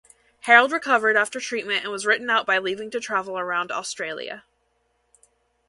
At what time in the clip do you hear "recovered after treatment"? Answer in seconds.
0.71-1.83